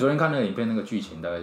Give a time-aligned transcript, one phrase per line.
[0.00, 1.42] 昨天看那个影片，那个剧情大概是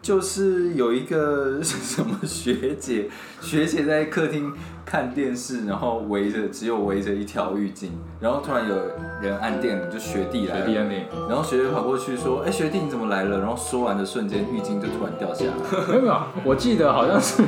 [0.00, 3.08] 就是有一个什么学姐，
[3.40, 4.52] 学姐在客厅
[4.84, 7.88] 看电视，然后围着只有围着一条浴巾，
[8.20, 8.76] 然后突然有
[9.20, 15.52] 人按电铃，就学弟来了，学弟按电铃然后学姐跑过去说：“哎、学弟你怎么来了？”然后说完的瞬间，浴巾就突然掉下来。
[15.90, 17.42] 没有没有，我记得好像是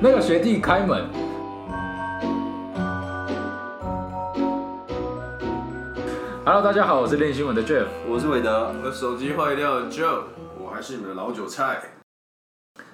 [0.00, 1.06] 那个学弟开门。
[6.44, 7.86] Hello，大家好，我是练新闻的 Jeff。
[8.08, 10.24] 我是韦德，我的手机坏掉了，Joe，
[10.58, 11.80] 我还是你们的老韭菜。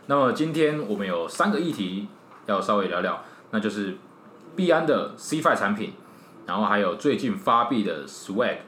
[0.05, 2.09] 那么今天我们有三个议题
[2.45, 3.97] 要稍微聊聊，那就是
[4.55, 5.95] 币安的 CFI 产品，
[6.45, 8.59] 然后还有最近发币的 Swag，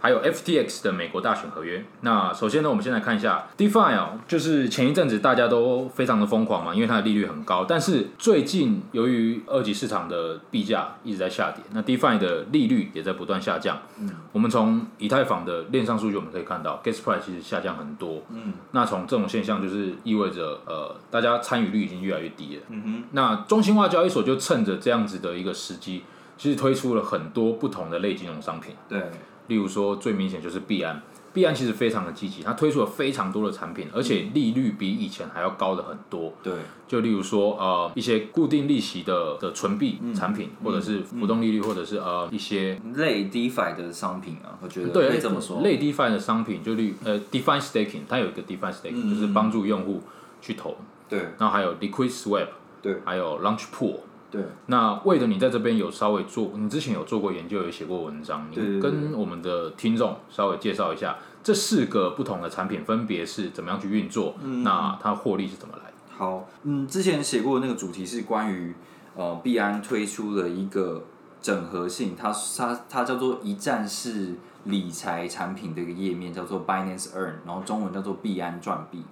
[0.00, 1.84] 还有 FTX 的美国大选合约。
[2.02, 13.78] 那首先呢，我们先来看一下 DeFi 哦，就是前一阵子大家都非常的疯狂嘛，因为它的利率很高，但是最近由于二级市场的币价一直在下跌，那 DeFi 的利率也在不断下降。
[14.00, 18.22] 嗯，我们从以太坊的链上数据我们可以看到，Gas Price 其实下降很多。
[18.30, 22.62] 嗯，那从这种现象就是意味着呃，大家参与率已经越来越低了。
[22.68, 26.04] 嗯哼，那中心化交易所就趁着这样子的一个时机，
[26.36, 28.74] 其实推出了很多不同的类金融商品。
[28.88, 29.02] 对，
[29.48, 31.02] 例如说最明显就是币安，
[31.34, 36.32] 币安其实非常的积极，它推出了非常多的产品，而且利率比以前还要高的很多。
[36.42, 36.52] 对，
[36.86, 45.60] 就例如说呃一些固定利息的的存币产品，或者是浮动利率，或者是呃一些类 DeFi 的商品啊，我觉得对可以这么说。
[45.62, 50.02] 类 DeFi 的商品，就例呃 DeFi Staking，它有一个 DeFi Staking，、就是帮助用户
[50.40, 50.76] 去投，
[51.08, 52.48] 对然后还有 Liquid Swap，
[52.82, 53.96] 对还有 Launch Pool。
[54.30, 65.94] 对，那为了你在这边有稍微做，你之前有做过研究，有写过文章，你跟我们的听众稍微介绍一下这四个不同的产品分别是怎么样去运作，嗯那它获利是怎么来的？
[66.14, 68.74] 好，嗯，之前写过的那个主题是关于
[69.16, 71.04] 呃币安推出的一个
[71.40, 74.34] 整合性，它它它叫做一站式
[74.64, 79.02] 理财产品的一个页面，叫做 Binance Earn，然后中文叫做币安赚币。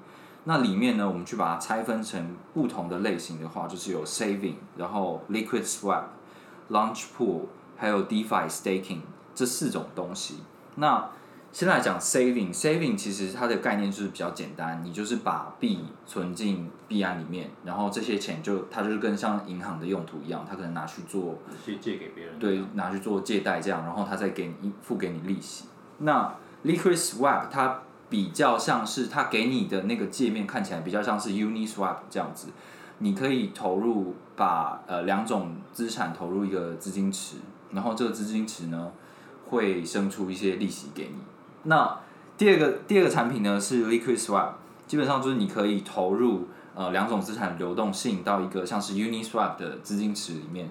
[0.48, 6.04] 那里面呢，我们去把它拆分成不同的类型的话，就是有 saving，然后 liquid swap、
[6.70, 7.46] launch pool，
[7.76, 9.00] 还有 DeFi staking
[9.34, 10.38] 这四种东西。
[10.76, 11.10] 那
[11.50, 25.64] 先来讲 saving，saving 其实它的概念就是比较简单，你就是把币存进币安里面，然后这些钱就它就是跟像银行的用途一样，它可能拿去做借借给别人对，拿去做借贷这样，然后它再给你付给你利息。
[25.98, 26.32] 那
[26.64, 32.48] Liquid Swap 它比较像是它给你的那个界面看起来比较像是 Uniswap 这样子，
[32.98, 37.36] 你可以投入把呃两种资产投入一个资金池，
[37.72, 38.92] 然后这个资金池呢
[39.48, 41.18] 会生出一些利息给你。
[41.64, 41.98] 那
[42.38, 44.50] 第二个第二个产品呢是 Liquid Swap，
[44.86, 50.70] 基本上就是你可以投入呃两种资产流动性到一个像是 Uniswap 的资金池里面，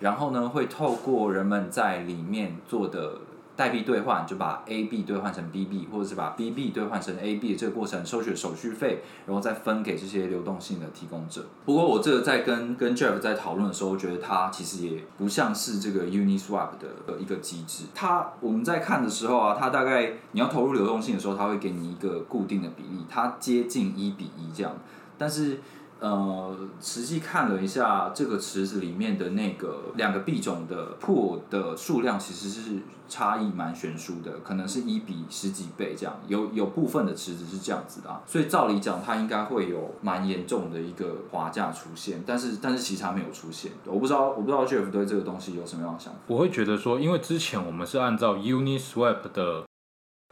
[0.00, 3.18] 然后呢会透过人们在里面做的
[3.56, 11.44] 代币兑换，就把 A 币兑换成 B 币，或者是把 B 币兑换成 A 币的这个过程收取手续费，然后再分给这些流动性的提供者。
[11.64, 17.84] 不过我这个在跟跟 Jeff 在讨论的时候，我觉得它其实也不像是这个 Uniswap 的一个机制。
[17.94, 24.76] 它我们在看的时候啊，它大概你要投入流动性的时候，它会给你一个固定的比例，它接近一比一这样，
[25.16, 25.60] 但是。
[26.04, 32.78] 呃，实际看了一下这个池子里面的那个两个币种的破的数量，其实是
[33.08, 36.14] 差异蛮悬殊的，可能是一比十几倍这样。
[36.28, 43.72] 有有部分的池子是这样子的、啊，所以照理讲，它应该会有蛮严重的一个滑价出现，但是但是其实它没有出现。
[43.86, 46.18] 我不知道我不知道 Jeff 对这个东西有什么样的想法？
[46.26, 49.64] 我会觉得说，因为之前我们是按照 Uniswap 的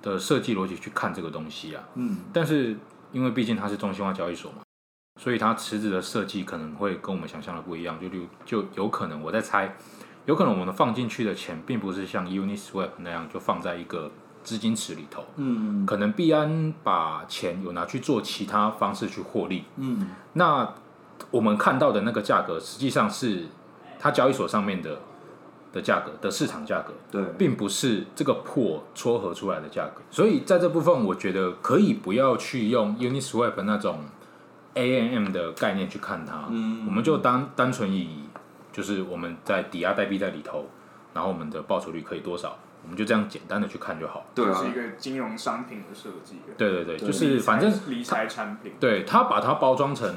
[0.03, 2.77] 的设计逻辑去看这个东西啊，嗯，但是
[3.11, 4.59] 因为毕竟它是中心化交易所嘛，
[5.21, 9.77] 所以它池子的设计可能会跟我们想象的不一样，就例如就有可能我在猜，
[10.27, 14.11] 有可能我们放进去的钱并不是像 Uniswap 那样就放在一个
[14.43, 20.09] 资金池里头，嗯可能币安把钱有拿去做其他方式去获利，嗯。
[20.33, 20.75] 那
[21.31, 23.47] 我们看到的那个价格实际上是
[24.01, 24.99] 它交易所上面的
[25.73, 34.01] 的价格的市场价格，对，并不是这个破撮合出来的价格，所以在这部分，我觉得可以不要去用 Uniswap 那种
[34.75, 36.87] AMM 的概念去看它，嗯。
[36.87, 38.25] 我们就单单纯以
[38.73, 40.69] 就是我们在抵押代币在里头，
[41.15, 44.25] 然后我们的报酬率可以多少，我们就这样简单的去看就好。
[44.35, 44.55] 对啊。
[44.55, 46.37] 是一，个金融商品的设计。
[46.57, 50.09] 对对对，就是反正理财产品，对他把它包装成，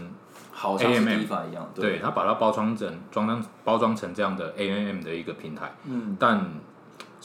[0.52, 2.00] 好像 AMM 一样，对。
[2.00, 6.40] 他把它包装成装当包装成这样的 AMM 的一个平台，嗯，但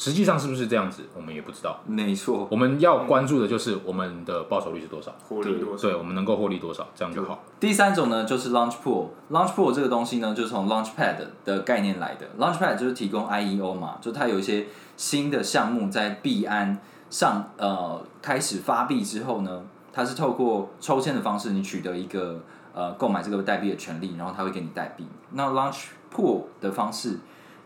[0.00, 1.79] 实际上是不是这样子，我们也不知道。
[1.85, 5.82] 没错，我们要关注的就是我们的报酬率是多少，获利多少？
[5.82, 7.38] 对，我们能够获利多少，这样就好。
[7.61, 9.08] 第三种呢，就是 Launch Pool。
[9.31, 12.26] Launch Pool 这个东西呢，就是从 Launchpad 的概念来的。
[12.38, 16.79] Launchpad 就是提供 IEO 嘛，就它有一些新的项目在币安
[17.11, 19.62] 上呃开始发币之后呢，
[19.93, 22.41] 它是透过抽签的方式，你取得一个
[22.73, 25.06] 呃购买这个代币的权利，然后它会给你代币。
[25.32, 27.19] 那 Launch Pool 的方式，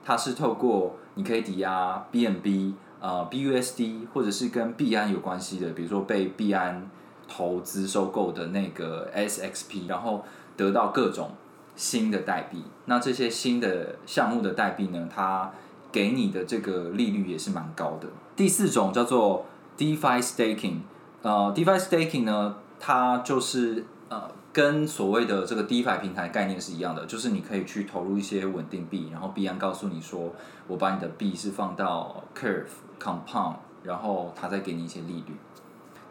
[0.04, 6.88] 它是透过你可以抵押 BNB 呃 BUSD 或者是跟币安有关系的，比如说被币安
[7.28, 10.24] 投资收购的那个 SXP，然后
[10.56, 11.30] 得到各种
[11.76, 12.62] 新的代币。
[12.86, 15.50] 那这些新的项目的代币呢，它
[15.90, 18.08] 给你的这个利率也是蛮高的。
[18.36, 19.46] 第四种叫做
[19.78, 20.80] DeFi Staking，
[21.22, 30.32] 呃，DeFi Staking 呢，它就是呃跟所谓的这个 DeFi 平台概念是一样的，就是你可以去投入一些稳定币，然后币安告诉你说，
[30.68, 32.66] 我把你的币是放到 Curve
[33.00, 35.34] Compound，然后它再给你一些利率。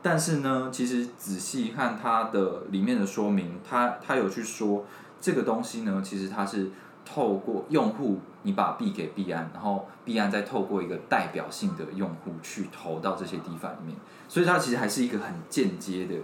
[0.02, 4.84] 但是呢，其实仔细看它的里面的说明，它它有去说
[5.22, 6.70] 这个东西呢，其实它是
[7.06, 13.96] 透过用户，你把币给币安，然后币安再透过一个代表性的用户去投到这些 DeFi 里面，
[14.28, 16.16] 所以它其实还是一个很间接的、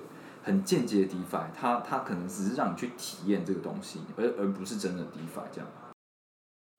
[0.43, 5.69] 很间接的 DeFi，它它可能只是让你去体验这个东西，而而不是真的 DeFi 这样。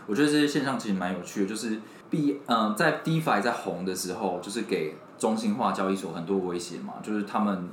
[0.07, 1.79] 我觉得这些现象其实蛮有趣的，就是
[2.09, 7.69] B，嗯、在 DeFi 在红的时候，就是给中心化交易所很多威胁嘛，就是他们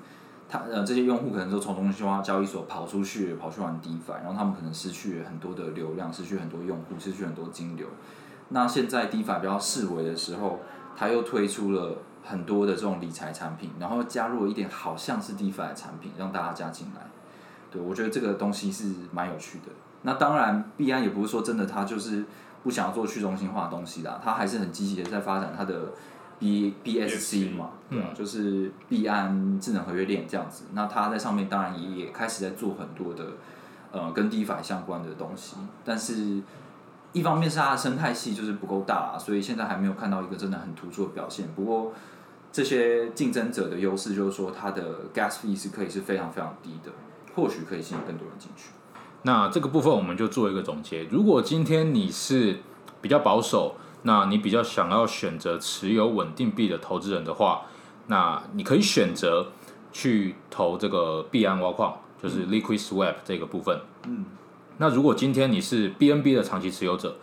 [0.48, 7.88] 他呃这些用户可能都从中心化交易所跑出去，跑去玩 DeFi，然后他们可能失去很多的流量，失去很多用户，失去很多金流。
[8.50, 10.60] 那现在 DeFi 比较示威的时候，
[10.96, 17.02] 他又推出了很多的这种理财产品，然后加入了一点好像是 DeFi 的产品，让大家加进来。
[17.72, 19.66] 对我觉得这个东西是蛮有趣的。
[20.04, 22.24] 那当然，币安也不是说真的，他就是
[22.64, 25.94] 不想要做去中心化的东西啦，他还是很积极的在发展他的
[26.40, 30.66] B BSC 嘛，对啊，就是币安智能合约链这样子。
[30.74, 33.26] 那他在上面当然也也开始在做很多的
[33.92, 36.42] 呃跟 DeFi 相关的东西，但是
[37.14, 41.48] 一方面是它的生态系就是不够大啦，所以现在还没有看到一个真的很突出的表现。
[41.56, 41.92] 不过
[42.52, 46.92] 这些竞争者的优势就是说，它的 gas fee 是可以是非常非常低的，
[47.36, 48.70] 或许可以吸引更多人进去。
[49.24, 51.04] 那这个部分我们就做一个总结。
[51.12, 52.58] 如果今天你是
[53.02, 57.64] 比较保守，那你比较想要选择持有稳定币的投资人的话，
[58.08, 59.52] 那你可以选择
[59.92, 63.82] 去投这个币安挖矿，就是 Liquid Swap 这个部分。
[64.06, 64.26] 嗯。
[64.78, 67.18] 那如果今天你是 BNB 的长期持有者，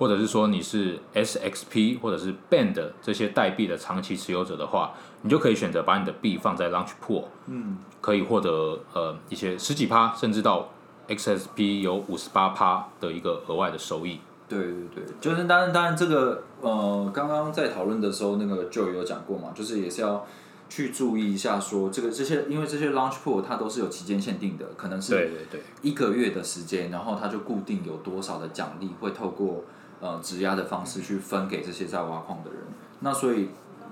[0.00, 10.70] 或者是说你是 SXP 或者是 Band 这些代币的长期持有者的话，你就可以选择把你的币放在 Launch Pool，嗯，可以获得呃一些十几趴，甚至到
[11.06, 14.20] XSP 有五十八趴的一个额外的收益。
[14.48, 20.26] 对对对，就是当然当然这个呃，刚刚在讨论的时候，那个 Joe 有讲过嘛，就是也是要
[20.70, 29.62] 去注意一下说这个这些，因为这些 Launch Pool 它都是有期间限定的，可能是对对对，一个月的时间，然后它就固定有多少的奖励会透过
[30.00, 32.60] 呃质押的方式去分给这些在挖矿的人。
[33.00, 33.50] 那所以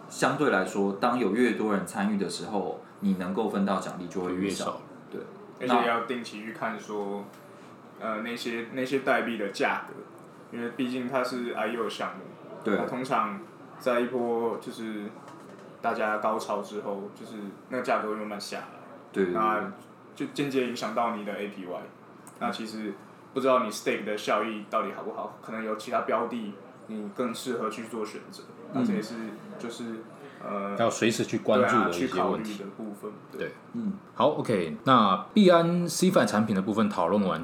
[0.09, 4.81] 相对来说，当有越多人参与的时候，你能够分到奖励就会越少。
[5.11, 5.21] 对，
[5.61, 7.25] 而且要定期去看说，
[8.01, 9.95] 呃，那些那些代币的价格，
[10.57, 12.25] 因为毕竟它是 IO 项目，
[12.65, 13.41] 对那通常
[13.79, 15.05] 在一波就是
[15.81, 17.35] 大家高潮之后，就是
[17.69, 18.65] 那个价格会慢慢下来，
[19.13, 19.73] 对对对那
[20.15, 21.81] 就间接影响到你的 APY。
[22.41, 22.93] 那其实
[23.33, 26.55] 不知道你 stake 的效益到底好不好，可能有其他标的
[26.87, 28.43] 你更适合去做选择。
[28.73, 29.15] 那这也是
[29.59, 30.01] 就是
[30.45, 32.59] 呃要随时去关注的一去考虑些问题。
[32.59, 33.11] 的部分。
[33.33, 37.43] 对嗯，好，OK，那币安 CFI 产品的部分讨论完，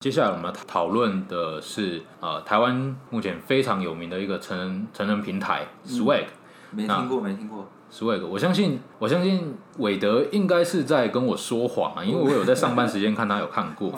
[0.00, 6.26] 接下来我们要讨论的是呃台湾目前非常有名的一个成人成人平台 Swag。
[6.70, 7.68] 没听过没听过。
[7.96, 13.92] Swag，我相信，我相信韦德应该是在跟我说谎啊，因为我有在上班时间看他有看过。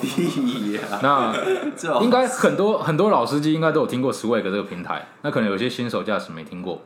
[1.01, 1.35] 那
[2.03, 6.83] 应该很多很多老司机应该都有听过 Swag 这个平台，那可能有些新手驾驶没听过。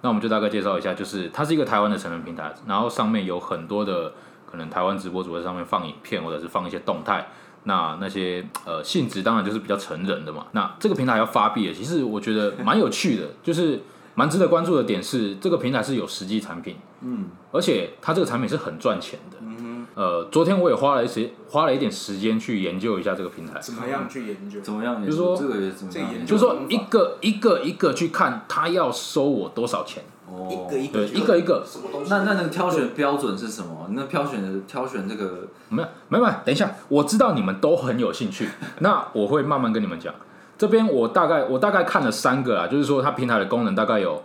[0.00, 4.12] 那我们就大概介绍一下，就是它是一个台湾的成人平台，然后上面有很多的
[4.50, 7.28] 可能台湾直播主在上面放影片或者是放一些动态。
[7.62, 10.46] 那那些呃性质当然就是比较成人的嘛。
[10.50, 13.80] 那这个平台要发币的，其实我觉得蛮有趣的，就是
[14.14, 19.36] 蛮值得关注的点是，这个平台是有实际产品，嗯而且它这个产品是很赚钱的。
[19.40, 24.62] 嗯呃，昨天我也花了一些花了一点时间去研究一下这个平台，怎么样去研究哼，？
[24.64, 25.04] 怎么样？
[25.04, 25.92] 就是说这个也怎么样？
[25.92, 32.10] 这个研究就是说一个一个一个去看他要收我多少钱，哦，一个一对，个一个一个，什么东西？
[32.10, 33.86] 那那那个挑选标准是什么？
[33.90, 38.48] 那挑选的挑选这个没有没有，没有等一下，我知道你们都很有兴趣，
[38.80, 40.14] 那我会慢慢跟你们讲。
[40.62, 44.22] 这边我大概我大概看了三个啊，就是说它平台的功能大概有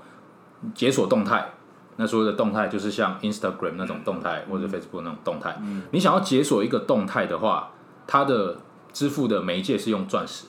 [0.75, 1.49] 解锁动态，
[1.95, 5.59] 那所有的动态就是像 Instagram 那种动态或者 Facebook 那种动态。
[5.89, 7.71] 你想要解锁一个动态的话，
[8.05, 8.55] 它的
[8.93, 10.45] 支付的媒介是用钻石，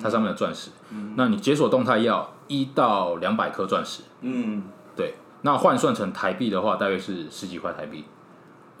[0.00, 0.70] 它上面的钻石。
[1.16, 4.04] 那你解锁动态要一到两百颗钻石。
[4.20, 4.62] 嗯。
[4.94, 8.04] 对，那换算成台币的话，大约是十几块台币。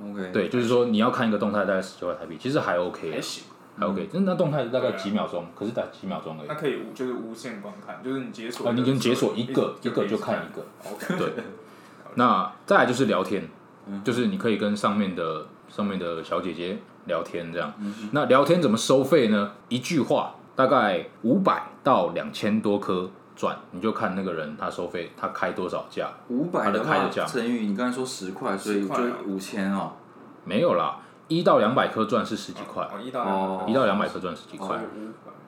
[0.00, 3.42] OK，，对，就是说你要看一个动态，大概十几块台币，其实还 OK，还行，
[3.76, 4.08] 还 OK。
[4.12, 6.54] 那那动态大概几秒钟，可是才几秒钟而已它。
[6.54, 10.64] 可以无就是无限观看，就是你解锁啊，你跟解锁一个一个就看一个。
[10.90, 11.44] OK， 对，
[12.14, 13.48] 那再来就是聊天，
[13.86, 17.72] 嗯就是你可以跟上面的上面的小姐姐聊天这样。
[17.78, 19.52] 嗯那聊天怎么收费呢？
[19.68, 26.08] 一句话大概五百到两千多颗钻，你就看那个人他收费他开多少价。
[26.28, 29.92] 五百它的开的价乘以你刚才说十块，所以就啊五千哦。
[30.44, 34.78] 没有啦，一到两百颗钻是十几块，哦，一到哦一到两百颗钻十几块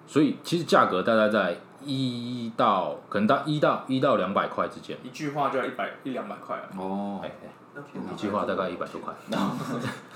[0.06, 4.97] 所以其实价格大概在一到可能到一到一到两百块之间。
[5.02, 7.80] 一句话就要一百一两百块啊，哦哎，哎
[8.12, 9.12] 一句话大概一百多块。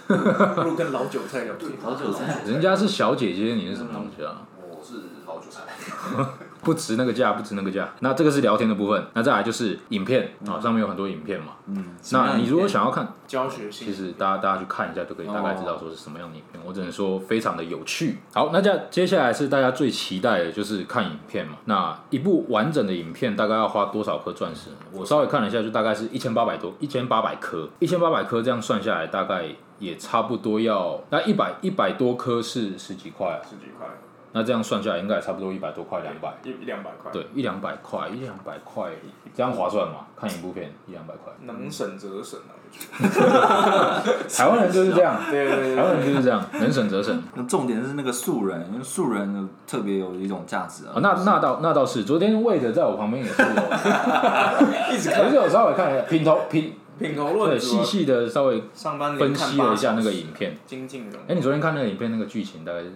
[0.06, 1.70] 不如跟老韭菜聊天。
[1.82, 4.42] 老韭菜，人家是小姐姐，你是什么东西啊？
[4.56, 5.62] 我是老韭菜。
[6.62, 7.88] 不值那个价，不值那个价。
[8.00, 11.52] 那这个是聊天的部分，那再来就是影片啊、上面有很多影片嘛。
[11.66, 16.62] 嗯，那你如果想要看，教学性，其实大家大家去看一下就可以大概知道说是什么样的影片。
[16.66, 18.18] 我只能说非常的有趣。
[18.34, 21.56] 好，那接接下来是大家最期待的就是看影片嘛。
[21.64, 24.76] 那一部完整的影片大概要花多少颗钻石呢？
[24.92, 29.46] 我稍微看了一下，就大概是一千八百多，一千八百颗，一千八百颗这样算下来大概。
[29.80, 33.86] 也差不多要那一百一百多颗是十几块啊，十几块，
[34.32, 36.32] 那这样算下来应该也差不多一百多块两百。
[36.44, 38.90] 一一两百块，对，一两百块，一两百块，
[39.34, 40.06] 这样划算嘛？
[40.16, 42.68] 看一部片一两百块，能省则省啊，我
[43.08, 44.28] 觉得。
[44.30, 47.20] 台湾人就是这样， 对对台湾人就是这样，能省则省。
[47.34, 50.92] 那重点是那个素人，因为素人呢特别有一种价值啊。
[50.94, 53.48] 啊，那那倒那倒是，昨天魏的在我旁边也是有，
[54.94, 60.56] 一直可是我稍微看一下，品头品品头论对足啊，细细的稍微上班分析了一下那个影片。
[60.66, 62.92] 精进人哎，你昨天看那个影片那个剧情大概是？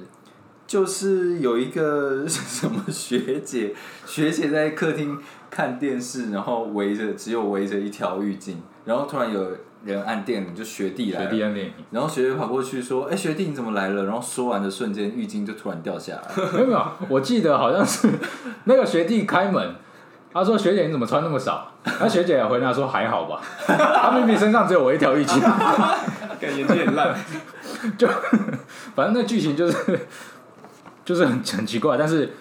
[0.67, 3.75] 就是有一个什么学姐，
[4.07, 5.19] 学姐在客厅
[5.51, 8.55] 看电视，然后围着只有围着一条浴巾，
[8.85, 9.47] 然后突然有
[9.85, 16.45] 人按电铃，就学弟来了，学弟按电铃，然后学姐跑过去说：“哎、学弟你怎么来了？”然后说完的瞬间，浴巾就突然掉下来。
[16.55, 18.09] 没有没有，我记得好像是
[18.65, 19.75] 那个学弟开门，
[20.33, 21.71] 他说学姐你怎么穿那么少？
[22.01, 25.39] 那学姐也回答说还好吧， 他明明身上只有我一条浴巾。
[26.41, 27.15] 感演技很烂，
[27.97, 28.09] 就
[28.95, 30.01] 反正那剧情就是
[31.05, 32.33] 就是很 很奇怪，但是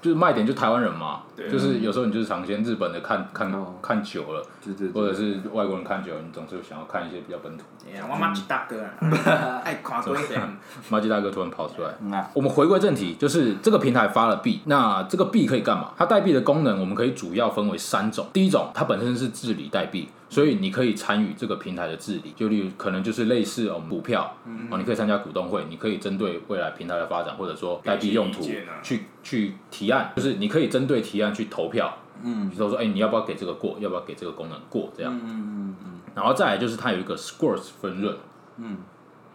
[0.00, 3.74] 就是卖点就台湾人嘛，对就是有时候你就是尝鲜日本的看看、哦。
[3.82, 7.64] 看久了，对对或者对，是外国人看久了，你总是想要看一些比较本土。
[8.08, 10.40] 我妈吉大哥啊， 爱看多一点，
[10.88, 11.90] 马吉大哥突然跑出来。
[12.00, 15.92] 嗯啊，我们回归正题，就是这个平台发了币，那这个币可以干嘛？
[15.98, 18.28] 它代币的功能，我们可以主要分为三种。
[18.32, 24.32] 第一种，它本身是治理代币，所以你可以参与这个平台的治理，就例如可能就是类似我们股票，
[24.70, 28.80] 哦，你可以参加股东会，你可以针对未来平台的发展，或者说代币用途给一些意见啊。
[28.82, 32.48] 去去提案，就是你可以针对提案去投票，嗯。
[32.50, 33.76] 比如说，哎、你要不要给这个过？
[33.80, 34.92] 要不要给这个功能过？
[34.96, 38.16] 这样，嗯嗯嗯然后再来就是它有一个 Squirts 分润。
[38.58, 38.76] 嗯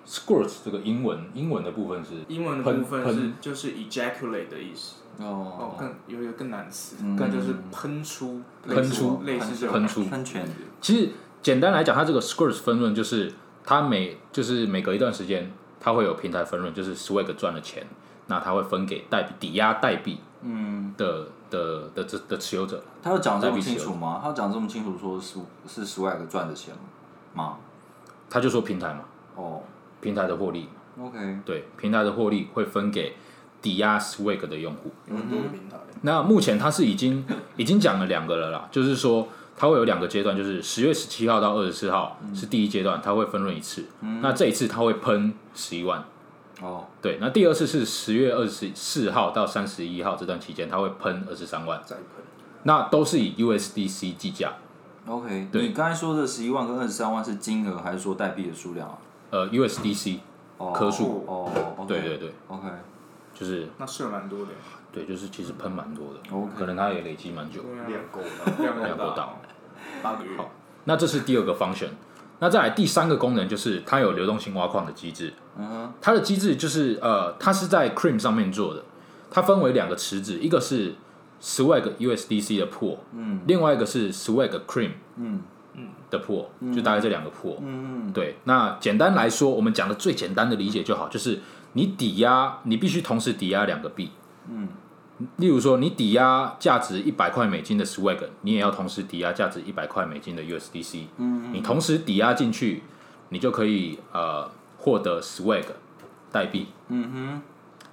[0.06, 9.74] ，Squirts 这个英文英文的部分是英文的部分是就是 ejaculate 的意思，嗯，哦，哦，更有一个更难词嗯，更就是喷出，喷出类似这种。
[9.74, 10.48] 喷出喷泉，
[10.80, 11.10] 其实
[11.42, 13.34] 简单来讲，它这个 Squirts 分润就是
[13.66, 17.88] 它每就是每隔一段时间，它会有平台分润，就是 Swag 赚了钱，
[18.28, 22.84] 那它会分给代币抵押代币嗯，的的的的的持有者。
[23.02, 24.20] 他有讲这么清楚吗？
[24.22, 26.74] 他有讲这么清楚说是是 swag 赚的钱
[27.34, 27.58] 吗？
[28.30, 29.02] 他就说平台嘛，
[29.36, 29.62] 哦
[30.02, 30.68] 平台的获利
[31.02, 33.16] ，，OK，对，平台的获利会分给
[33.62, 34.92] 抵押 Swag 的用户。
[35.08, 37.26] 有很多个平台，那目前他是已经
[37.56, 43.86] 已经讲了两个了啦，就是说它会有两个阶段，就是十月十七号到二十四号是第一阶段，它会分润一次。
[44.22, 46.06] 那这一次它会喷十一万，
[46.62, 47.18] 哦，对。
[47.22, 52.06] 那第二次是十月二十四号到三十一号这段期间，它会喷二十三万，再喷，
[52.64, 54.54] 那都是以 USDC 计价
[55.08, 55.68] ，OK，对。
[55.68, 58.98] 你刚才说的十一万跟二十三万是金额还是说代币的数量啊？
[59.30, 60.20] 呃，USDC
[60.58, 61.24] 哦，颗数。
[61.28, 62.68] 哦对对对，，OK，
[63.34, 64.48] 就是那是有蛮多的，
[64.92, 66.36] 对，就是其实喷蛮多的。
[66.36, 67.62] OK 可能它也累积蛮久。
[67.62, 67.86] 对啊。
[67.88, 68.28] 量够了。
[68.60, 69.30] 量量够大，
[70.02, 70.32] 八个月，
[70.86, 71.90] 那这是第二个 function。
[72.40, 75.34] 那再来第三个功能就是它有流动性挖矿的机制，
[76.00, 78.84] 它的机制就是呃，它是在 Cream 上面做的，
[79.32, 80.94] 它分为两个池子，一个是
[81.42, 83.42] Swag USDC 的 pool，嗯。
[83.48, 85.42] 另外一个是 Swag Cream 嗯。
[86.10, 87.58] 的 pool，就大概这两个 pool。
[87.62, 88.12] 嗯。
[88.14, 91.40] 对，那简单来说，我们讲的最简单的理解就好，就是
[91.74, 94.12] 你抵押，你必须同时抵押两个币。
[94.50, 94.68] 嗯，
[95.38, 101.06] 例如说，你抵押价值一百块美金的 Swag，你也要同时抵押价值一百块美金的 USDC。
[101.18, 102.84] 嗯你同时抵押进去，
[103.30, 105.66] 你就可以呃获得 Swag
[106.32, 106.68] 代币。
[106.90, 107.42] 嗯哼，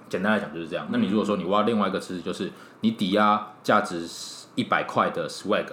[0.07, 0.87] 简单来讲就是这样。
[0.91, 2.51] 那你如果说你挖另外一个池子，就是
[2.81, 4.07] 你抵押价值
[4.53, 5.65] 一百块的 Swag，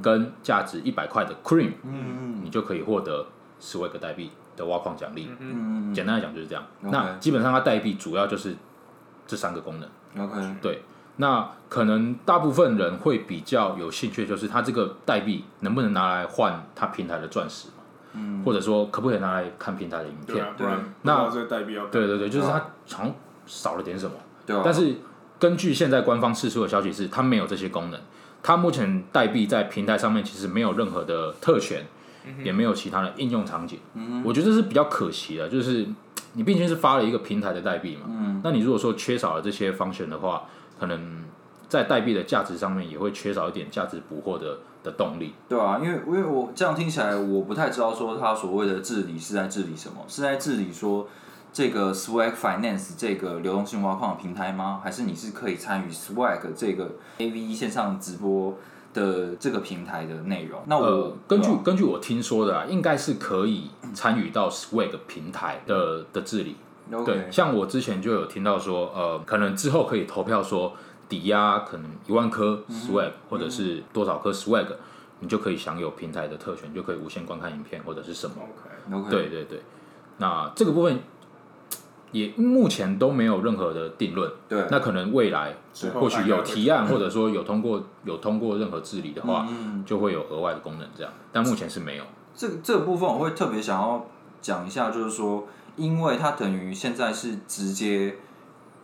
[0.00, 3.26] 跟价值一百块的 Cream，嗯你就可以获得
[3.60, 5.28] Swag 代币的挖矿奖励。
[5.40, 6.64] 嗯简单来讲就是这样。
[6.80, 8.54] 那基本上它代币主要就是
[9.26, 9.88] 这三个功能。
[10.14, 10.82] 嗯，OK，对，
[11.16, 17.74] 那可能大部分人会比较有兴趣，就是它这个代币能不能拿来换它平台的钻石嘛？
[18.14, 20.44] 嗯，或者说可不可以拿来看平台的影片？
[20.56, 20.66] 对
[21.02, 23.14] 那这个代币要对对对，就是它好像
[23.46, 24.16] 少了点什么。
[24.44, 24.96] 对啊，但是
[25.38, 28.00] 根据现在官方释出的消息是，它没有这些功能。
[28.42, 31.86] 它目前代币在平台上面其实没有任何的特权，
[32.42, 33.78] 也没有其他的应用场景。
[34.24, 35.86] 我觉得这是比较可惜的，就是
[36.32, 40.42] 你毕竟是发了一个平台的代币嘛，那你如果说缺少了这些方选的话，
[40.82, 41.22] 可能
[41.68, 45.32] 在代币的价值上面也会缺少一点价值捕获的的动力。
[45.48, 51.06] 对啊，因为因为我这样听起来，我不太知道说他所谓的治理是在治理什么，是在治理说
[51.52, 54.80] 这个 Swag Finance 这个流动性挖矿的平台吗？
[54.82, 58.56] 还是你是可以参与 Swag 这个 AV 线上直播
[58.92, 60.60] 的这个平台的内容？
[60.66, 66.56] 那我、呃，根据啊根据我听说的啊，应该是可以参与到 Swag 平台的的治理。
[67.04, 70.74] 对像我之前就有听到说，呃，可能之后可以投票说
[71.08, 74.66] 抵押可能一万颗 swag、或者是多少颗 swag，
[75.20, 78.36] 你就可以享有平台的特权，就可以无限观看影片或者是什么。
[79.10, 79.62] 对对对，
[80.18, 81.00] 那这个部分
[82.10, 84.30] 也目前都没有任何的定论。
[84.48, 85.56] 对，那可能未来
[85.94, 91.12] 或许有提案，或者说有通过有通过任何治理的话，嗯，就会有额外的功能这样。
[91.30, 92.04] 但目前是没有。
[92.34, 94.06] 这个这个部分我会特别想要
[94.40, 98.16] 讲一下，就是说，因为它等于现在是直接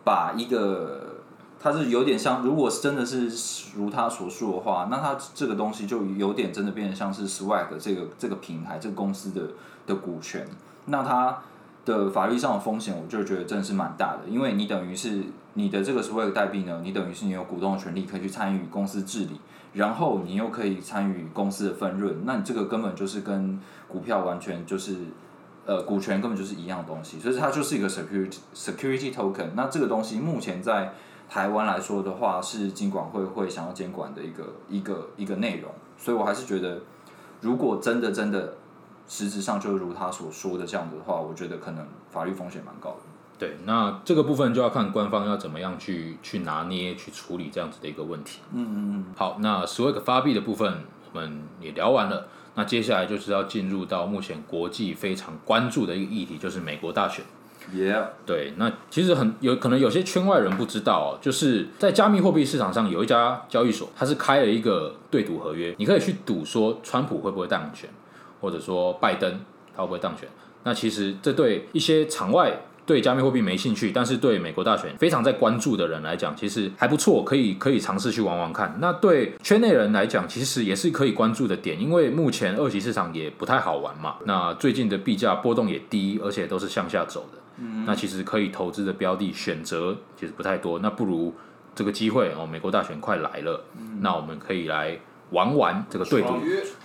[0.05, 1.17] 把一个，
[1.61, 3.31] 它是有点像，如果是真的是
[3.77, 9.43] 如他所述的话，那它这个东西就有点真的变得像是 Swag 这个这个平台这个公司的
[9.87, 10.47] 的股权，
[10.87, 11.39] 那它
[11.85, 19.41] 的法律上的风险，我就觉得真的是蛮大的，因为你等于是你的这个 Swag 代币呢，你等于是你有股东的权利，可以去参与公司治理。
[19.75, 24.97] 然后你又可以参与公司的分润，那你这个根本就是跟股票完全就是，
[25.69, 29.51] 呃，股权根本就是一样的东西，所以它就是一个 security security token。
[29.55, 30.95] 那这个东西目前在
[31.29, 36.81] 台湾来说的话，是金管会会想要监管的一个一个一个内容，所以我还是觉得，
[37.43, 38.55] 如果真的真的
[39.07, 43.01] 实质上就如他所说的这样子的话，我觉得可能法律风险蛮高的。
[43.39, 48.41] 对，那这个部分就要看官方要怎么样去去拿捏、去处理这样子的一个问题。
[48.55, 52.27] 嗯嗯好，那 Swag 发币的部分我们也聊完了，
[52.59, 57.25] 那接下来就是要进入到目前国际非常关注的一个议题，就是美国大选。
[58.27, 67.89] 对，那其实很有可能有些圈外人不知道哦，就是在加密货币市场上有一家交易所，它是开了一个对赌合约，你可以去赌说川普会不会当选，
[68.41, 69.39] 或者说拜登
[69.77, 70.29] 他会不会当选。
[70.65, 78.79] 那其实这对一些场外对加密货币没兴趣，但是对美国大选非常在关注的人来讲，其实还不错，可以可以尝试去玩玩看。
[78.81, 84.17] 那对圈内人来讲，其实也是可以关注的点，因为目前二级市场也不太好玩嘛。
[84.25, 87.39] 那最近的币价波动也低，而且都是向下走的。
[87.61, 91.35] 嗯那其实可以投资的标的选择其实不太多，那不如
[91.75, 93.65] 这个机会哦，美国大选快来了，
[94.01, 94.99] 那我们可以来
[95.31, 96.39] 玩玩这个对赌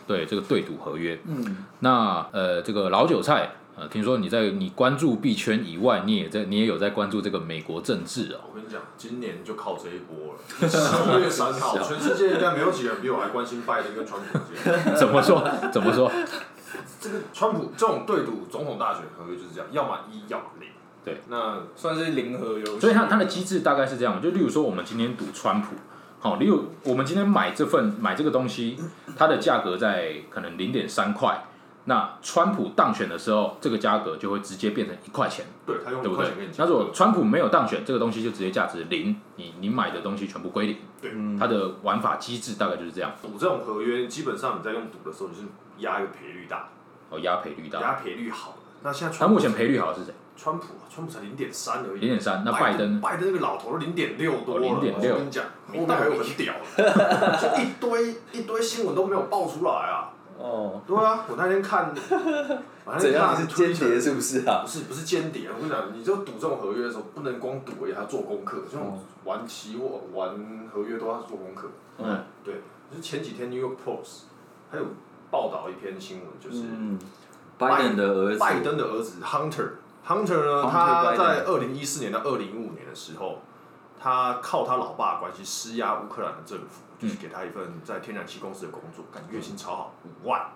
[0.06, 1.18] 对这个对赌合约。
[1.26, 8.42] 嗯，那呃，这个老韭菜呃，听说你在你关注币圈以外，你也在你也有在关注这个美国政治哦。
[8.50, 10.40] 我跟你讲，今年就靠这一波了。
[10.70, 14.38] 十月三号，全世界应该没有几个人比我还关心拜登跟川普。
[14.96, 15.44] 怎么说？
[15.72, 16.12] 怎么说？
[17.00, 20.70] 这个川普这种对赌总统大选合约就是这样，要么一，要么零。
[21.04, 22.80] 对，那算是零和游戏。
[22.80, 25.70] 所以它它的机制大概是这样，就例如说我们今天赌川普，
[26.20, 28.78] 好，例如我们今天买这份买这个东西，
[29.18, 31.44] 它的价格在可能零点三块，
[31.86, 36.54] 那川普当选的时候，这个价格就会直接变成一块钱，对他用对不对一块钱给你？
[36.58, 40.78] 那如果川普没有当选，这个东西就直接价值零，你你买的东西全部归零。
[41.02, 45.42] 对它的玩法机制大概就是这样，赌这种合约，基本上你在用赌的时候，你是
[45.80, 46.70] 压一个赔率大，
[47.10, 47.82] 哦，压赔率大。
[47.82, 48.58] 压赔率好的。
[48.84, 50.14] 那现在那川普目前赔率好的是谁？
[50.36, 52.00] 川普，川普才零点三而已。
[52.00, 60.13] 零点三那拜登拜登那个老头零点六多零点六我跟你讲，后面还有很屌的， 就一堆一堆新闻都没有爆出来啊。
[60.38, 61.94] 哦，对啊，我那天看，
[62.86, 63.34] 我那天看怎样？
[63.34, 64.62] 你是间谍是不是啊？
[64.64, 68.64] 不是不是间谍，我跟你讲，你就赌这种合约的时候，不能光赌而已，还要做功课。
[68.70, 70.30] 这种玩期货、玩
[70.74, 71.70] 合约都要做功课。
[71.98, 72.56] 嗯，对，
[72.90, 74.24] 就是前几天 New York Post
[74.70, 74.84] 还有
[75.30, 77.00] 报道一篇新闻，就是嗯，
[77.58, 79.70] 拜登的儿子，拜登的儿子呢，Hunter
[80.70, 83.40] 他 Biden 在二零一四年到二零一五年的时候，
[84.02, 90.52] 他靠他老爸的关系施压乌克兰的政府，就是给他一份在天然气公司的工作，感觉月薪超好，五万，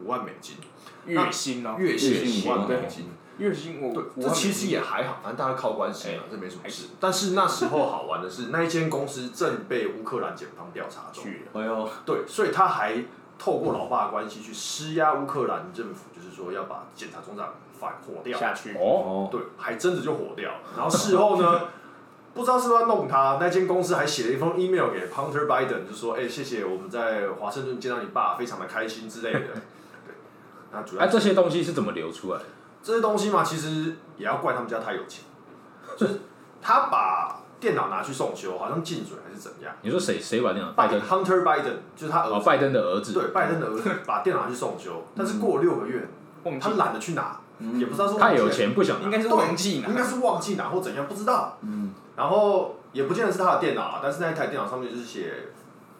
[0.00, 0.56] 五万美金，
[1.04, 3.10] 月薪哦，月薪薪五万美金。
[3.38, 6.88] 月薪我对，这其实也还好，反正大家靠关系嘛哎，这没什么事。
[6.98, 13.04] 但是那时候好玩的是，那一间公司正被乌克兰检方调查中，去哎呦，对，所以他还
[13.38, 18.36] 透过老爸的关系去施压乌克兰政府，就是说要把检察总长反火掉。
[18.36, 20.58] 下去，哦，哦，对，还真的就火掉了。
[20.76, 21.60] 然后事后呢，
[22.38, 29.40] 不知道是不是要弄他，那间公司还写了一封 email 给 Hunter Biden，就说：“哎、谢谢我们在华盛顿见到你爸，非常的开心之类的。”
[30.06, 30.14] 对，
[30.70, 32.44] 那主要、哎，这些东西是怎么流出来的？
[32.80, 35.24] 这些东西嘛，其实也要怪他们家太有钱，
[35.96, 36.20] 就是
[36.62, 39.74] 他把电脑拿去送修，好像进水还是怎样。
[39.82, 40.70] 你说谁谁把电脑？
[40.74, 43.12] 拜登 Hunter Biden 就是他儿哦，子，拜登的儿子。
[43.12, 46.08] 对，拜登的儿子把电脑拿去送修，但是过了六个月，
[46.44, 51.58] 忘记他懒得去拿，也不知道是太有钱不想拿应该是忘记拿，应该是忘记拿或怎样，不知道。
[51.62, 55.32] 嗯，然后也不见得是他的电脑啊，但是那一台电脑上面就是写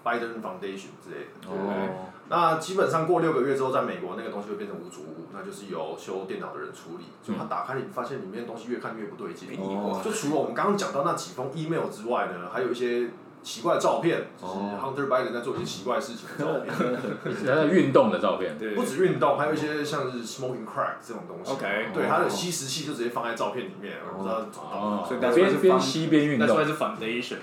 [0.05, 1.41] Biden Foundation 之类的。
[1.41, 7.05] 对哦，那基本上过六个月之后，在美国那个东西会变成无主物，那就是由修电脑的人处理。
[7.23, 9.49] 就他打开，你发现里面的东西越看越不对劲。
[9.61, 13.11] 哦就除了我们刚刚讲到那几封 email 之外呢，还有一些
[13.43, 16.75] 奇怪的照片，就是哦 Hunter Biden 在做一些奇怪事情的 照片，
[17.47, 18.59] 他在运动的照片。
[18.59, 21.53] 对不止运动，还有一些像是 smoking crack 这种东西。
[21.53, 26.47] OK 对，他的吸食器就直接放在照片里面，我不知道怎么所以大家边边吸边运动。
[26.47, 27.37] 那算，是 foundation，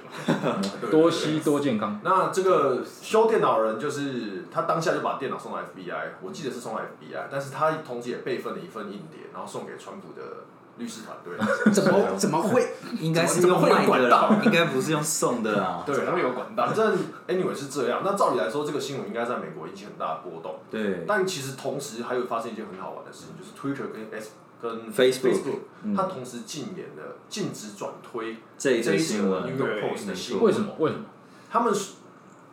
[0.81, 1.99] 对多吸多健康。
[2.03, 10.45] 那这个修电脑人就是他当下就把电脑送到 FBI，我记得是送到 FBI，但是他同时也备份了一份硬碟，然后送给川普的
[10.77, 11.71] 律师团队。
[11.71, 12.75] 怎么怎么会？
[12.99, 15.83] 应该是用卖的管道啦，应该不是用送的啦。
[15.87, 16.75] 对他们有管道反？
[16.75, 18.01] 正 anyway 是这样。
[18.03, 20.59] 那照理来说，这个新闻应该在美国引起很大的波动。
[20.69, 30.45] 对，但其实同时还有发生一件很好玩的事情，就是 Twitter 跟 S 跟 Facebook 嗯它同时禁言了禁止转推这一则这一则新闻 New York Post 的新闻。
[30.45, 30.73] 为什么？
[30.79, 31.05] 为什么？
[31.51, 31.95] 他们是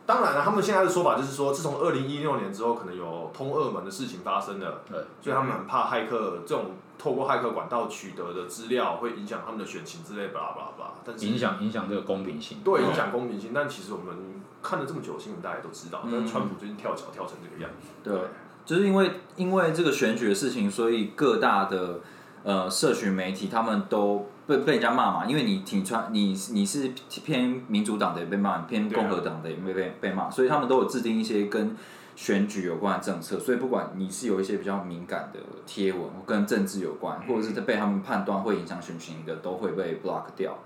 [0.05, 10.91] 当然了，他们现在的说法就是说，自从二零一六年之后，可能有通俄门的事情发生了，对，所以他们很怕骇客这种透过骇客管道取得的资料会影响他们的选情之类，巴拉巴拉巴拉。
[11.03, 12.59] 但是影响影响这个公平性。
[12.63, 14.15] 对影响公平性，但其实我们
[14.61, 17.89] 看了这么久的新闻，大家也都知道，嗯但是川普最近跳脚跳成这个样子。
[18.03, 18.17] 对，
[18.65, 21.99] 就是因为因为这个选举的事情，所以各大的
[22.43, 26.93] 呃社群媒体他们都被被人家骂嘛，因为你挺川你你是
[27.25, 31.75] 偏民主党的也被骂，偏共和党的也被被被骂，所以他们都有制定一些跟
[32.15, 40.59] 选举有关的政策，所以不管你是有一些比较敏感的贴文跟政治有关，或者是被他们判断会影响选情的，都会被 block 掉。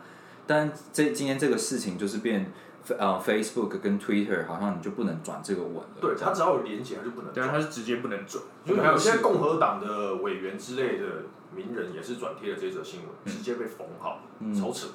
[0.46, 2.52] 但这今天这个事情就是变。
[2.98, 5.98] 呃，Facebook 跟 Twitter 好像你就不能转这个文了。
[6.00, 7.60] 对它只要有连结，它就不能对啊，转。
[7.60, 8.42] 他是直接不能转。
[8.66, 11.06] 就还有有些是共和党的委员之类的
[11.54, 14.22] 名人也是转贴了这则新闻，嗯直接被封号，
[14.58, 14.88] 超扯。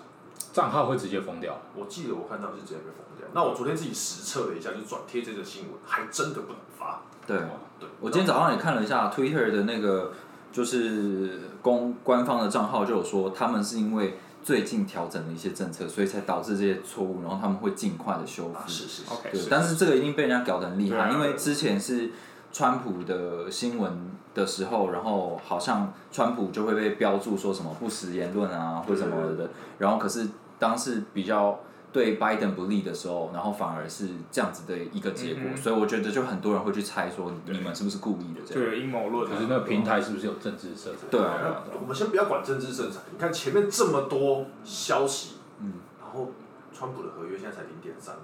[0.52, 1.58] 账号会直接封掉。
[1.74, 3.26] 我记得我看到是直接被封掉。
[3.34, 7.00] 那我昨天自己实测了一下，就转贴这则新闻，还真的不能发。
[7.26, 7.38] 对，
[7.80, 10.12] 对，我今天早上也看了一下 Twitter 的那个，
[10.52, 18.54] 就是公官方的账号就有说，他们是因为最近调整了一些政策，所以才导致这些错误，然后他们会尽快的修复。
[18.54, 22.10] 啊是是是 OK，对，是但是这个一定被人家搞得很厉害，啊因为之前是
[22.52, 30.26] 川普的新闻的时候，然后好像川普就会被标注说什么不实言论啊或什么的，然后可是
[30.62, 31.58] 当是比较
[31.92, 38.64] 对拜登不利的时候，然后反而是这样子的一个结果，所以我觉得就很多人会去猜说你们是不是故意的这样。
[38.64, 39.34] 就有阴谋论啊。
[39.34, 41.08] 可是那个平台是不是有政治色彩？
[41.10, 46.30] 对啊，那我们先不要管政治色彩，你看前面这么多消息，嗯，然后
[46.72, 48.14] 川普的合约现在才零点三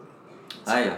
[0.65, 0.95] 哎呀，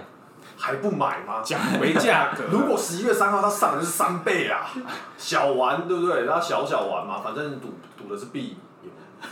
[0.57, 1.42] 还不买吗？
[1.42, 4.70] 讲回价格， 如果十一月三号他上的是三倍啊，
[5.16, 6.26] 小玩对不对？
[6.26, 8.55] 他小小玩嘛，反正赌赌的是币，也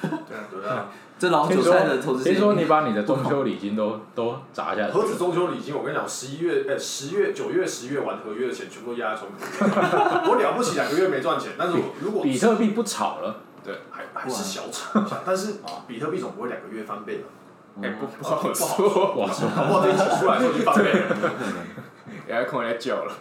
[0.01, 0.87] 对啊对啊。
[1.19, 10.31] 这老韭菜的投资听说你把你的中秋礼金都都砸下去何止中秋礼金，我跟你讲，十一月、呃十月、九月、十月玩合约的钱全部都压在川普。
[10.31, 15.57] 我了不起两个月没赚钱，但是我如果比特币不炒了，对还还是小炒一下，但是
[15.89, 17.25] 比特币总不会两个月翻倍吧？
[17.83, 19.49] 哎不不好不好说，不好说。
[19.57, 21.01] 搞不好这一起出来就翻倍了。
[22.29, 23.13] 也要跟我来叫了。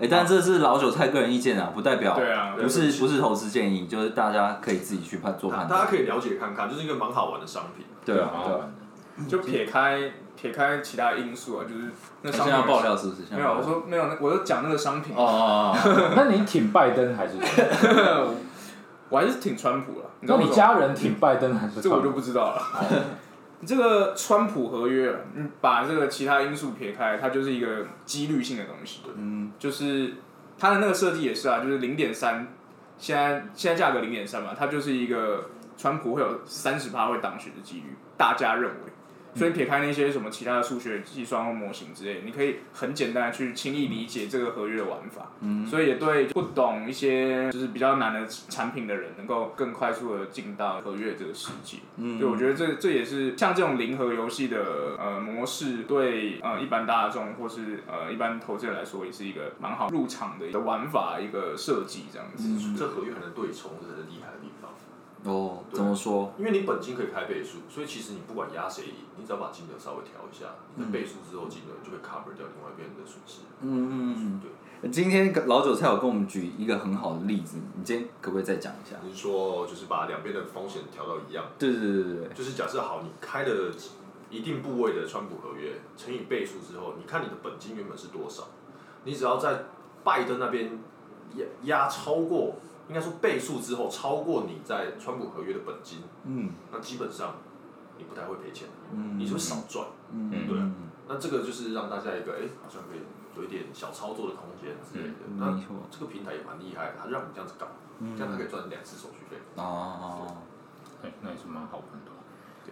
[0.00, 5.68] 哎，但这是老韭菜个人意见啊，不代表对啊不是不是投资建议，就是大家可以自己去判做判断。
[5.68, 7.84] 大家可以了解看看，就是一个蛮好玩的商品。
[8.04, 8.64] 对啊，蛮好玩对啊。
[8.64, 8.70] 的。
[9.28, 11.90] 就撇开撇开其他因素啊，就是
[12.22, 13.22] 那商品要爆料是不是？
[13.28, 17.34] 现没有，我说没有，那我就讲那个商品哦，哦哦，那你挺拜登还是？
[19.10, 20.06] 我还是挺川普了。
[20.20, 21.82] 你知道那你家人挺拜登还是？
[21.82, 22.62] 这个我就不知道了。
[23.66, 29.02] 这个川普合约，嗯，把这个其他因素撇开，它就是一个几率性的东西。
[29.16, 30.14] 嗯，就是
[30.58, 32.48] 它的那个设计也是啊，就是零点三，
[32.96, 38.92] 现在现在价格零点三嘛，它就是一个川普会有三十趴会当选的几率，大家认为。
[39.34, 45.30] 所以撇开那些什么其他的数学计算或模型之类，你可以很简单的去轻易理解这个合约的玩法。
[45.40, 51.78] 嗯，所以也对不懂一些就是比较难的产品的人，能够更快速的进到合约这个世界。
[51.96, 62.76] 嗯，对，我觉得这这也是像这种零和游戏的呃模式，对呃一般大众或是呃一般投资人来说，也是一个蛮好入场的一个玩法一个设计这样子。
[62.76, 64.69] 这合约可能对冲，这是厉害的地方。
[65.24, 66.32] 哦，怎么说？
[66.38, 73.42] 因为你本金可以开倍数，所以其实你不管压谁赢，你只要把金额稍微调一下，你的倍数之后金额就会 cover 掉另外一边的损失。
[73.60, 74.90] 嗯嗯嗯，对。
[74.90, 78.96] 今天老韭菜有跟我们举一个很好的例子，你今天可不可以再讲一下？
[79.04, 81.44] 你是说就是把两边的风险调到一样？
[81.58, 82.28] 对对对对对。
[82.34, 83.70] 就是假设好，你开了
[84.30, 88.44] 一定部位的川普合约，乘以倍数之后，你看你的本金原本是多少？
[89.04, 89.64] 你只要在
[90.02, 90.78] 拜登那边
[91.36, 92.56] 压压超过。
[92.90, 97.36] 应该说倍数之后超过你在川普合约的本金，嗯，那基本上
[97.96, 100.58] 你不太会赔钱，嗯，你就会少赚，嗯，对，
[101.06, 103.00] 那这个就是让大家一个哎，好像可以
[103.36, 105.14] 有一点小操作的空间之类的。
[105.38, 105.56] 那
[105.88, 107.68] 这个平台也蛮厉害的，它让你这样子搞，
[108.16, 109.40] 这样它可以赚两次手续费。
[109.54, 110.36] 哦，
[111.00, 112.10] 对，那也是蛮好玩的。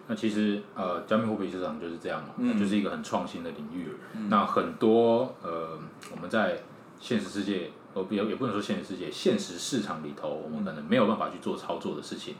[0.09, 3.93] 那其实呃，加密货币市场就是这样嘛，那就是一个很创新的领域。
[4.29, 5.79] 那很多呃，
[6.11, 6.61] 我们在
[6.99, 7.71] 现实世界。
[7.95, 12.35] 呃，也也不能说现实世界，现实市场里头，我们可能没有办法去做操作的事情，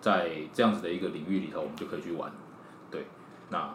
[0.00, 2.30] 在这样子的一个领域里头，我们就可以去玩。
[2.90, 3.06] 对，
[3.50, 3.70] 那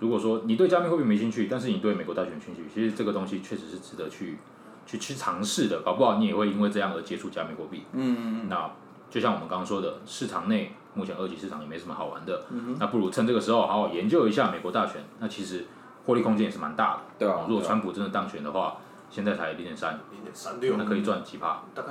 [0.00, 4.38] 如果说你对加密货币没兴趣，但是你对美国大选兴趣，其实这个东西确实是值得去
[4.86, 5.82] 去去尝试的。
[5.82, 7.84] 搞不好你也会因为这样而接触加密货币。
[7.92, 8.48] 嗯嗯嗯。
[8.48, 8.70] 那
[9.10, 12.46] 就像我们刚刚说的，市场内目前二级市场也没什么好玩的，
[12.80, 15.04] 那不如趁这个时候好好研究一下美国大选。
[15.20, 15.66] 那其实
[16.06, 17.00] 获利空间也是蛮大的。
[17.18, 17.44] 对啊。
[17.46, 18.78] 如果川普真的当选的话。
[19.12, 21.62] 现在才零点三，零点三六，那可以赚几趴？
[21.74, 21.90] 大概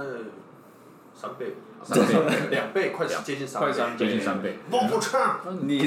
[1.13, 1.53] 三倍，
[1.84, 2.15] 三倍，
[2.49, 4.57] 两倍，快接近三倍，接近三倍。
[4.71, 5.77] 我不唱，你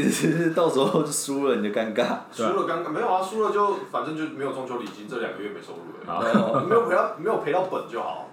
[0.55, 3.21] 到时候输了你就尴尬，输了尴尬没有啊？
[3.21, 8.29] 输了就反正就没有中秋礼金，这两个月没收入了，没有赔到没有赔到本就好。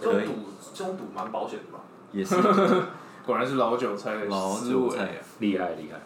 [0.00, 0.32] 这种赌
[0.74, 1.84] 这种赌蛮保险的吧？
[2.10, 2.34] 也是，
[3.24, 6.00] 果然是老韭菜的老韭菜，厉害厉害。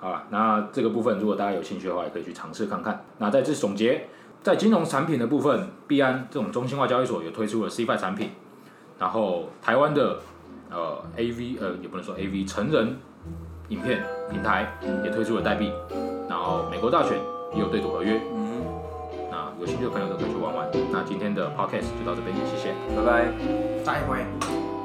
[0.00, 3.04] 好了，那这个部分如果大家有兴趣的话，也可以去尝试看看。
[3.18, 4.08] 那在这总结。
[4.42, 8.30] 在金融产品的部分，币安这种中心化交易所也推出了 CFI 产品，
[8.98, 10.20] 然后台湾的
[10.70, 12.96] 呃 AV 呃也不能说 AV 成人
[13.68, 14.72] 影片平台
[15.04, 15.72] 也推出了代币，
[16.28, 17.18] 然后美国大选
[17.54, 18.62] 也有对赌合约，嗯，
[19.30, 20.68] 那有兴趣的朋友都可以去玩玩。
[20.90, 23.32] 那今天的 Podcast 就到这边，谢谢，拜拜，
[23.84, 24.77] 再会。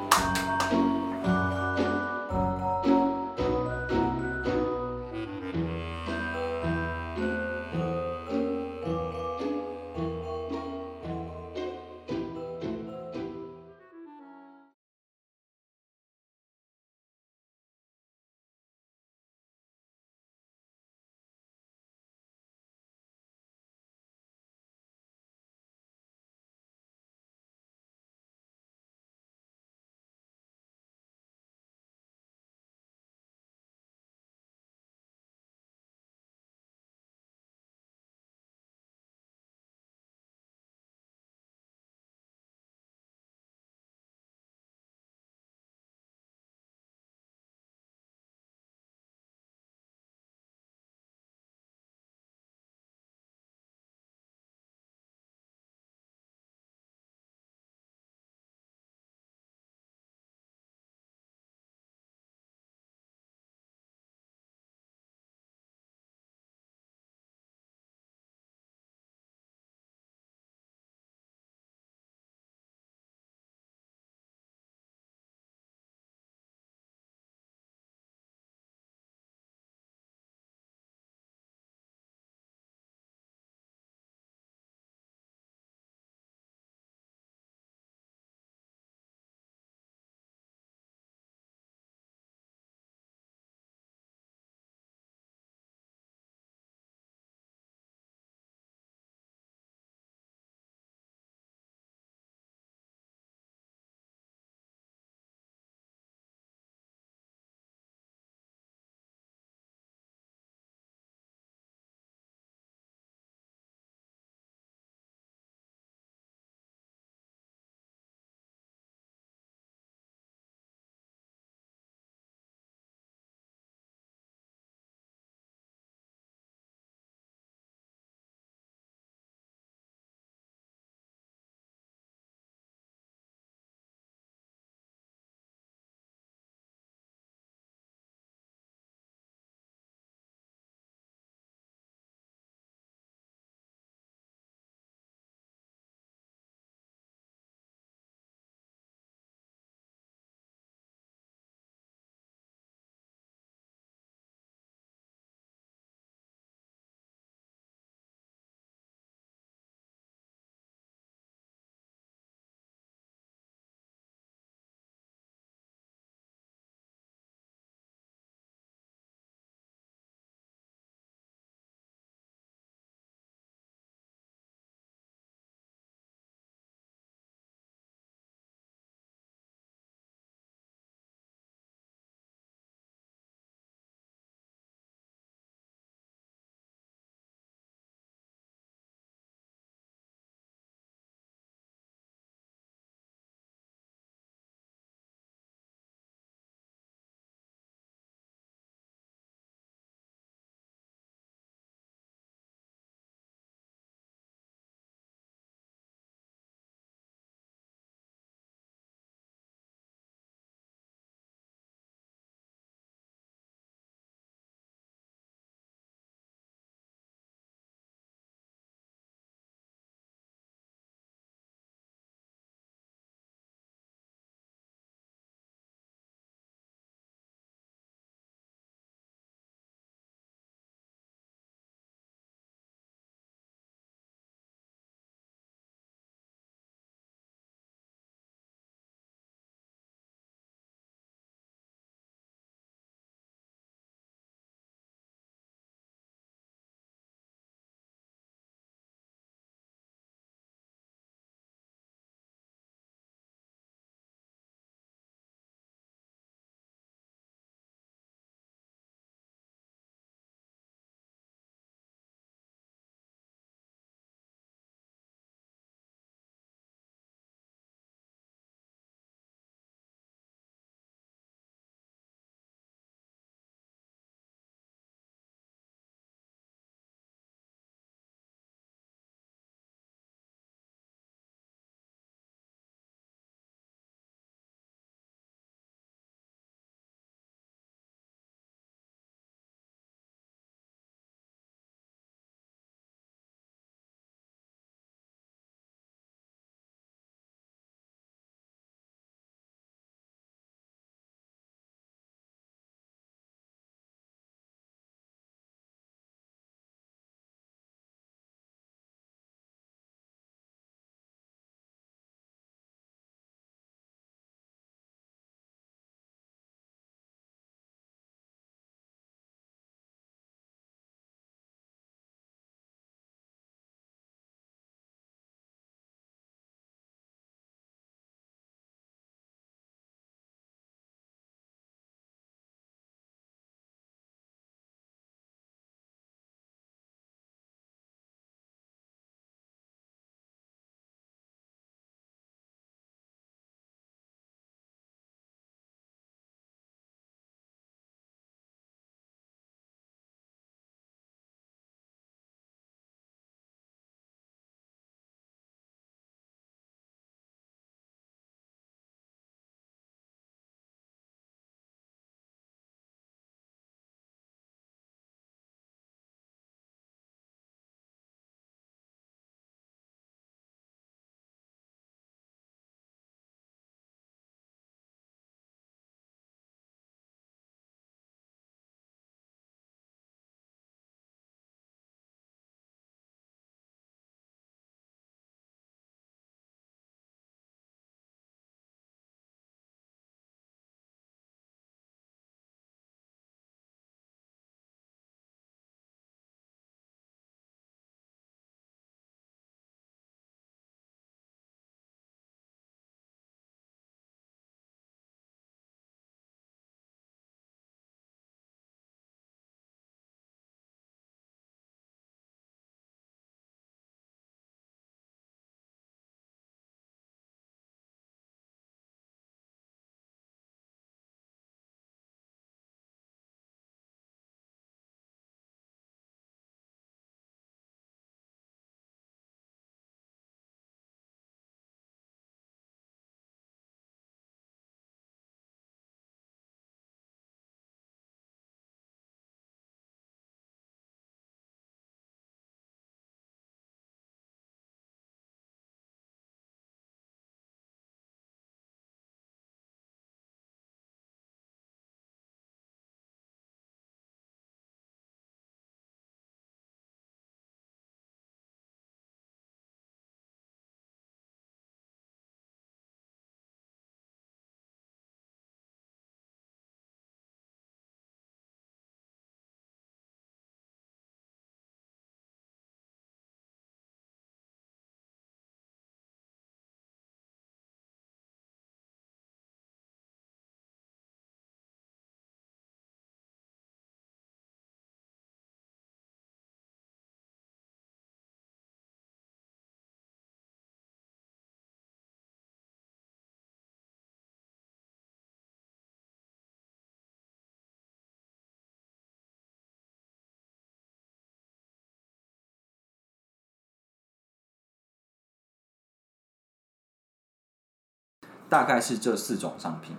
[508.54, 509.95] 大概是这四种商品。